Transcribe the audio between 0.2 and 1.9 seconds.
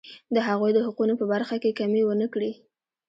د هغوی د حقونو په برخه کې